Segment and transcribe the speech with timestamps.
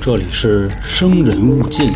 [0.00, 1.88] 这里是生人勿近。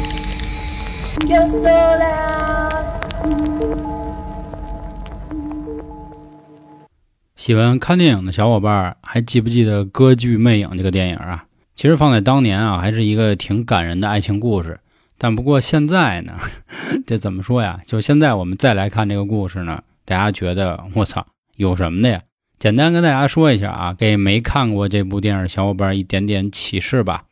[7.34, 11.44] 喜欢看电影的小伙伴儿还记不记得《歌剧魅影》这个电影啊？
[11.76, 14.80] 其实放在当年啊，还是一个挺感人的爱情故事。
[15.18, 16.34] 但不过现在呢，
[17.06, 17.80] 这怎么说呀？
[17.86, 22.20] 就现在我们再来看这个故事呢，大家觉得我操，有什么的呀？
[22.58, 27.24] 简单跟大家说一下啊，给没看过这部电影小伙伴一点点启示吧。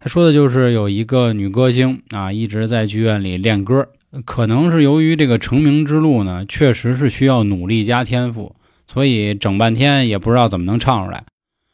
[0.00, 3.88] 他说的就是有一个女歌星啊，一直在剧院里练歌，
[4.24, 8.56] 可能是由于这个成名之路呢，确实是需要努力加天赋。
[8.88, 11.24] 所以整半天也不知道怎么能唱出来。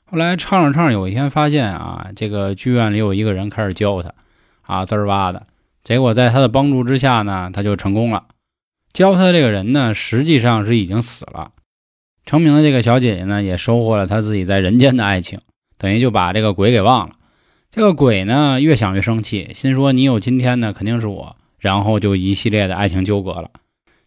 [0.05, 4.13] 后来唱着唱着，有一天发现啊，这个剧院里有一个人开始教他，
[4.63, 5.47] 啊滋儿哇的。
[5.83, 8.25] 结果在他的帮助之下呢，他就成功了。
[8.93, 11.53] 教他这个人呢，实际上是已经死了。
[12.29, 15.41] 成名的这个小姐姐呢，也收获了她自己在人间的爱情，
[15.79, 17.15] 等于就把这个鬼给忘了。
[17.71, 21.37] 这个鬼呢，越想越生气，心说你有今天呢，肯定是我。
[21.59, 23.49] 然后就一系列的爱情纠葛了。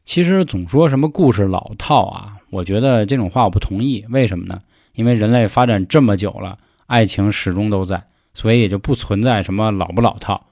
[0.06, 2.38] 其实总说什么故事老套啊。
[2.52, 4.62] 我觉得这种话我不同意，为什么呢？
[4.94, 8.04] 因为人类发展这么久了，爱情始终都在，
[8.36, 10.46] 所以也就不存在什么老不老套。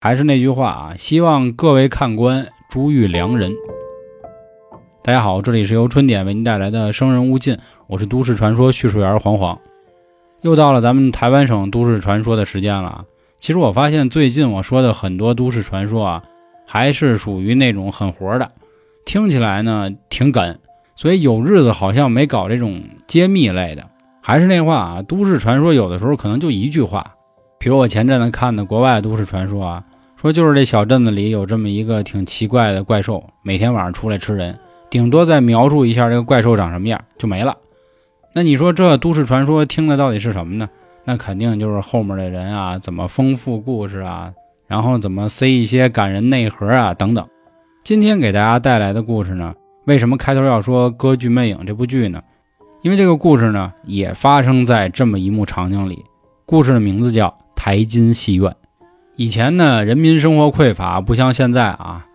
[0.00, 3.52] 还是那句话啊，希望各位看官珠遇良人。
[5.02, 7.54] 大家好，这里是由春点为您带来的《生人勿近》，
[7.86, 9.58] 我是都市传说叙述员黄黄。
[10.42, 13.06] 又到了咱们台湾省都市传说的时间了！
[13.38, 16.22] 其实我发现最近我说的很多都市传说啊，
[16.66, 18.52] 还是属于那种狠活的，
[19.06, 20.58] 听起来呢挺梗。
[20.94, 23.86] 所以有日子好像没搞这种揭秘类的，
[24.20, 27.14] 还是那话啊，都市传说有的时候可能就一句话。
[27.58, 29.84] 比如我前阵子看的国外都市传说啊，
[30.20, 34.58] 说就是这小镇子里有这么一个挺奇怪的怪兽，每天晚上出来吃人，
[34.90, 37.56] 顶多再描述一下这个怪兽长什么样就没了。
[38.34, 40.68] 那你说这都市传说听的到底是什么呢？
[41.04, 44.32] 那肯定就是后面的人啊怎么丰富故事啊，
[44.66, 47.26] 然后怎么塞一些感人内核啊等等。
[47.82, 49.54] 今天给大家带来的故事呢。
[49.86, 52.22] 为什么开头要说《歌剧魅影》这部剧呢？
[52.82, 56.04] 因为这个故事呢，也发生在这么一幕场景里。
[56.44, 58.54] 故事的名字叫台金戏院。
[59.16, 62.06] 以前呢，人民生活匮乏，不像现在啊。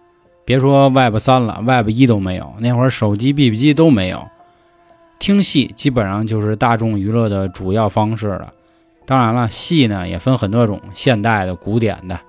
[0.45, 2.53] 别说 Web 三了，Web 一都没有。
[2.59, 4.27] 那会儿手机、BB 机都没有，
[5.17, 8.53] 听戏基本上就是大众娱乐的主要方式了。
[9.07, 12.19] 当然了，戏呢也分很多种，现代的、古典的。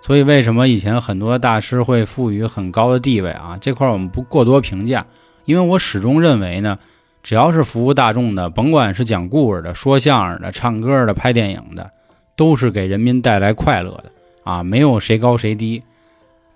[0.00, 3.58] 所以，为什么以前很多大师会赋予很高的地位啊？
[3.60, 5.04] 这块我们不过多评价，
[5.44, 6.78] 因为我始终认为呢，
[7.22, 11.90] 只要是服务大众的，甭管是讲故事的、说相声的、唱歌的、拍电影的，
[12.36, 14.04] 都是给人民带来快乐的
[14.44, 15.82] 啊，没有谁高谁低。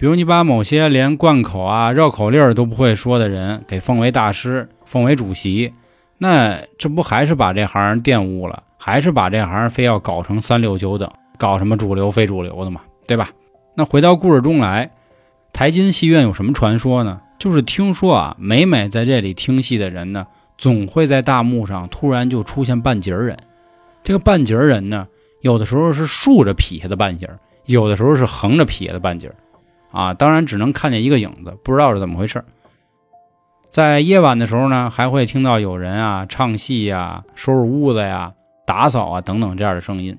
[0.02, 5.72] 比如你把某些连贯口啊、绕口令都不会说的人给奉为大师、奉为主席，
[6.18, 8.64] 那这不还是把这行玷污了？
[8.76, 11.08] 还是把这行非要搞成三六九等，
[11.38, 12.80] 搞什么主流非主流的嘛？
[13.06, 13.30] 对吧？
[13.76, 14.90] 那回到故事中来，
[15.52, 17.20] 台金戏院有什么传说呢？
[17.38, 20.26] 就是听说啊，每每在这里听戏的人呢，
[20.58, 23.38] 总会在大幕上突然就出现半截人。
[24.02, 25.06] 这个半截人呢，
[25.42, 27.30] 有的时候是竖着劈下的半截，
[27.66, 29.30] 有的时候是横着劈下的半截。
[29.92, 32.44] 啊，当然只能看见一个影子，不知道是怎么回事。
[33.70, 38.32] 在夜晚的时候呢，还会听到有人啊唱戏呀、收拾屋子呀、
[38.66, 40.18] 打扫啊等等这样的声音。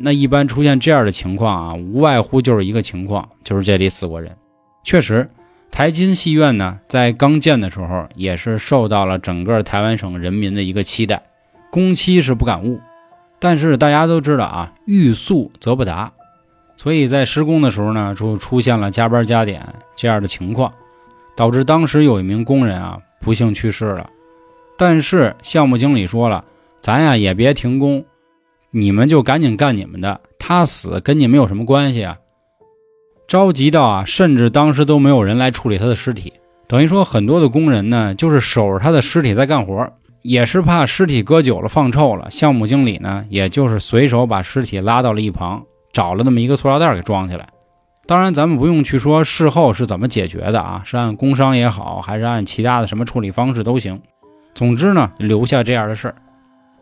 [0.00, 4.36] 那一般出现这样的情况啊，无外乎就是一个情况，就是这里死过人。
[4.82, 5.30] 确实，
[5.70, 11.22] 台金戏院呢，在刚建的时候也是受到了整个台湾省人民的一个期待，
[11.70, 12.80] 工期是不敢误。
[13.38, 16.12] 但是大家都知道啊，欲速则不达，
[16.76, 20.72] 所以在施工的时候呢，就出现了加班加点这样的情况，
[21.36, 24.10] 导致当时有一名工人啊不幸去世了。
[24.78, 26.44] 但是项目经理说了，
[26.80, 28.04] 咱呀也别停工。
[28.70, 32.18] 你们就赶紧干你们的，他死跟你们有什么关系啊？
[33.26, 36.34] 着急到啊，甚至当时都没有人来处理他的尸体，
[36.68, 42.30] 等于说很多的工人呢，就是守着他的尸体在干活，也是怕尸体搁久了放臭了。
[42.30, 45.64] 项目经理呢，也就是随手把尸体拉到了一旁，
[45.96, 47.48] 找了那么一个塑料袋给装起来。
[48.04, 54.02] 当然，咱们不用去说事后是怎么解决的啊，是按工伤也好，还是按其他的什么处理方式都行。
[54.54, 56.16] 总之呢，留下这样的事儿，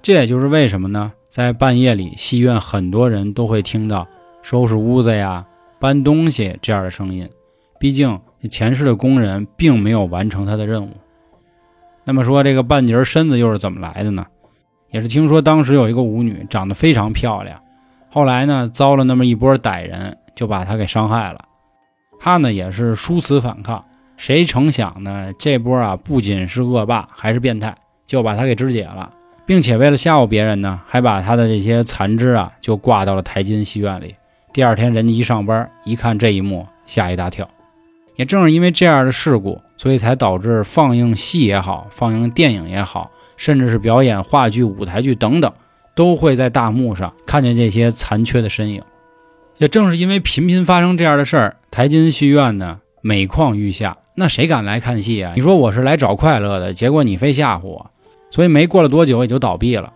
[0.03, 1.13] 这也就是为什么呢？
[1.31, 4.09] 在半夜里，戏院很多人都会听到
[4.43, 5.47] 收拾屋子呀、
[5.79, 7.31] 搬东西这样的声音。
[7.79, 8.19] 毕竟
[8.51, 10.91] 前世的工人并没有完成他的任务。
[12.03, 14.27] 那么说，这个半截身子又是怎么来的呢？
[14.91, 17.61] 也是听说当时有一个舞女长得非常漂亮，
[18.15, 21.47] 后来呢遭了那么一波歹人，就把他给伤害了。
[22.21, 23.85] 他呢也是殊死反抗，
[24.17, 25.33] 谁成想呢？
[25.37, 27.77] 这波啊不仅是恶霸，还是变态，
[28.07, 29.11] 就把他给肢解了。
[29.45, 34.15] 并且为了吓唬别人呢，还把他的这些残肢啊就挂到了台金戏院里。
[34.53, 37.51] 第二天人家一上班一看这一幕，吓一大跳。
[38.15, 45.53] 也正是因为这样的事故，所以才导致放映戏也好，放映电影也好，甚至是表演话剧、舞台剧等等，
[45.95, 48.83] 都会在大幕上看见这些残缺的身影。
[49.59, 53.97] 也正是因为频频发生这样的事儿，台金戏院呢每况愈下。
[54.17, 55.33] 那谁敢来看戏啊？
[55.35, 57.91] 你说我是来找快乐的，结果你非吓唬我，
[58.31, 59.93] 所以没过了多久也就倒闭了。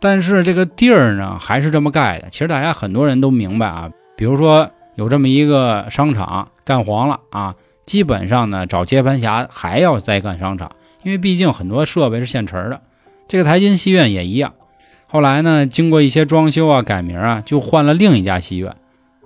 [0.00, 2.28] 但是这个地儿呢还是这么盖的。
[2.30, 7.54] 其实大家很多人都明白啊，比如说有这么一个商场干黄了啊，
[7.84, 10.72] 基本上呢找接盘侠还要再干商场，
[11.02, 12.80] 因为毕竟很多设备是现成的。
[13.26, 14.54] 这个台金戏院也一样。
[15.10, 18.76] 后来呢，经过一些装修啊、改名啊，就换了另一家戏院，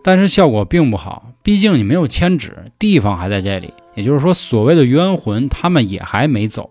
[0.04, 3.74] 但是效果并不好，毕竟你没有迁址，地方还在这里。
[3.94, 6.70] 也就是说，所谓的冤魂，他们也还没走。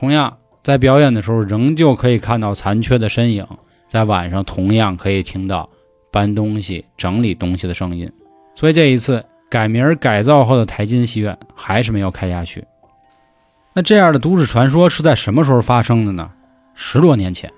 [0.00, 3.44] 同样，在表演的时候，仍旧可以看到残缺的身影；
[3.86, 5.70] 在晚上，同样可以听到
[6.10, 8.10] 搬东西、整理东西的声音。
[8.56, 12.64] 所以这一次改名改造后的台金戏院还是没有开下去。
[13.72, 16.32] 那这样的都市传说是在什么时候发生的呢？
[16.74, 17.50] 十多年前，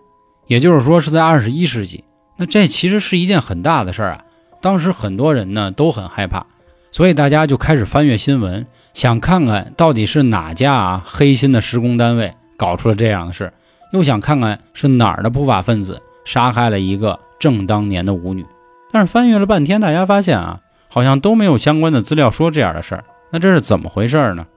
[0.50, 2.02] 也就是说是在二十一世纪。
[2.36, 4.24] 那这其实是一件很大的事儿啊！
[4.60, 6.44] 当时很多人呢都很害怕，
[6.90, 8.66] 所以大家就开始翻阅新闻。
[8.92, 13.52] 想看看到底是哪家啊黑心的施工单位搞出了这样的事，
[13.92, 18.44] 又想看看是哪儿的不法分子杀害了一个正当年的舞女。
[18.90, 23.04] 但是翻阅了半天，大家发现啊，好像都没有相关的资料说这样的事儿。
[23.30, 24.48] 那这是怎么回事呢？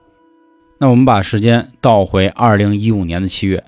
[0.78, 3.62] 那我们把时间倒回二零一五年的七月，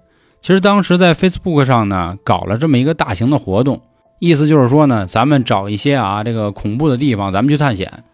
[0.46, 3.82] 其实当时在 Facebook 上呢搞了这么一个大型的活动，
[4.20, 8.04] 意思就是说呢，咱们找一些啊这个恐怖的地方，咱们去探险。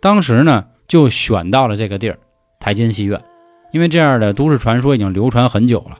[0.00, 0.64] 当时呢。
[0.86, 2.18] 就选到了这个地儿，
[2.60, 3.22] 台金戏院，
[3.72, 5.96] 因为这样的都市传说已经流传很久了。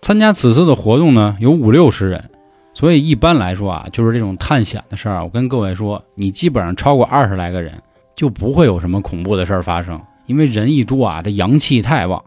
[0.00, 2.30] 参加此次的活动呢，有五六十人，
[2.72, 7.74] 所以一般来说啊，就是这种探险的事儿，我跟各位说，你基本上超过二十来个人，
[8.16, 12.24] 就不会有什么恐怖的事儿发生，因为人一多啊，这阳气太旺。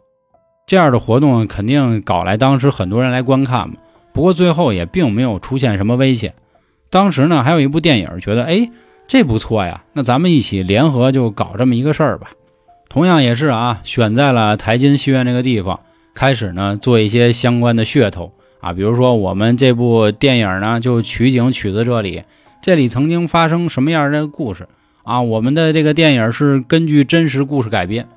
[0.68, 3.76] 这样的活动肯定搞来当时很多人来观看嘛，
[4.14, 6.34] 不过最后也并没有出现什么危险。
[6.90, 8.70] 当时呢，还有一部电影，觉得哎。
[9.08, 12.32] 这不错呀，那咱们一起联合就搞这么一个事儿吧。
[12.90, 15.80] 同样也是啊，选在了台金戏院这个地方，
[16.16, 18.32] 开始呢做一些相关的噱头
[18.62, 22.24] 啊，比如说我们这部电影呢就取景取自这里，
[22.64, 24.68] 这里曾经发生什么样的故事
[25.04, 25.22] 啊？
[25.22, 28.08] 我们的这个电影是根据真实故事改编。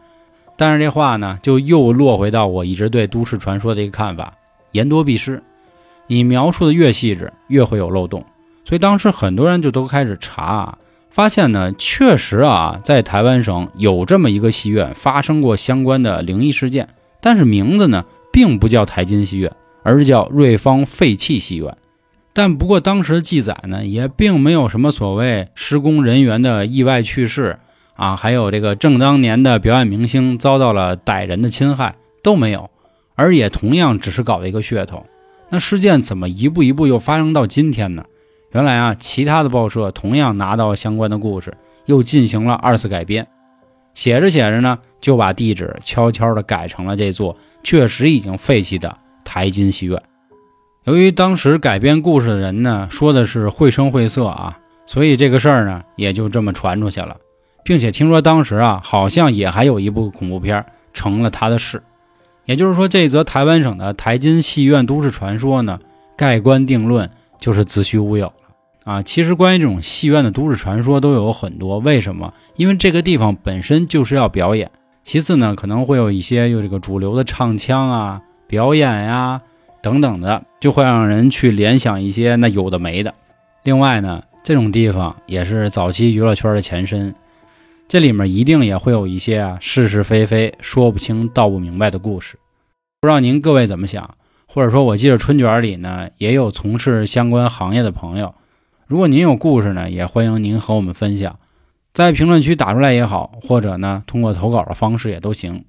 [0.58, 4.32] 但是这话呢，就又落回到我一直对都市传说的一个看法：
[4.72, 5.40] 言多必失，
[6.08, 8.24] 你描述的越细致，越会有漏洞。
[8.64, 10.76] 所以当时很多人就都开始查，
[11.10, 16.88] 发现呢，确实啊，在台湾省有这么一个戏院发生过相关的灵异事件，
[17.20, 19.52] 但是名字呢并不叫台金戏院，
[19.84, 21.76] 而是叫瑞芳废弃戏院。
[22.32, 27.58] 但不过当时的记载呢，也并没有什么所谓施工人员的意外去世
[27.98, 32.70] 啊，还有这个正当年的表演明星遭到了歹人的侵害都没有，
[33.16, 35.04] 而也同样只是搞了一个噱头。
[35.48, 38.04] 那事件怎么一步一步又发生到今天呢？
[38.52, 41.52] 原来啊，其他的报社同样拿到相关的故事，
[41.86, 43.26] 又进行了二次改编。
[43.94, 50.00] 写着写着呢，就把地址悄悄地改成了这座确实已经废弃的台金戏院。
[50.84, 57.16] 由于当时改编故事的人呢，说的是绘声绘色啊，所以这个事儿呢，也就这么传出去了。
[57.68, 61.82] 并且听说当时啊，好像也还有一部恐怖片成了他的事。
[62.46, 65.78] 也就是说，这则台湾省的台金戏院都市传说呢，
[66.16, 67.10] 盖棺定论。
[67.38, 68.32] 就是子虚乌有了
[68.82, 69.02] 啊！
[69.02, 72.34] 其实关于这种戏院的都市传说都有很多，为什么？
[72.56, 74.68] 因为这个地方本身就是要表演。
[75.04, 79.40] 其次呢，可能会有一些有这个主流的唱腔啊、表演呀
[79.80, 83.14] 等等的，就会让人去联想一些那有的没的。
[83.62, 87.14] 另外呢，这种地方也是早期娱乐圈的前身，
[87.88, 92.38] 这里面一定也会有一些啊是是非非、说不清道不明白的故事。
[93.00, 94.14] 不知道您各位怎么想？
[94.46, 98.34] 或者说，我记得春卷里呢也有从事相关行业的朋友。
[98.86, 101.38] 如果您有故事呢，也欢迎您和我们分享，
[101.94, 105.64] 在评论区打出来也好，或者呢通过投稿的方式也都行。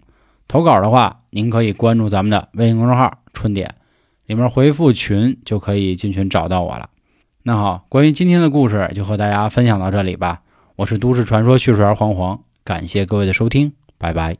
[0.49, 3.75] 投稿的话，您可以关注咱们的微信公众号“春点”，
[4.27, 6.89] 里面回复“群”就可以进群找到我了。
[7.43, 10.41] 那好，关于今天的故事就和大家分享到这里吧。
[10.79, 14.37] 我是都市传说叙述员黄黄，感谢各位的收听，拜拜。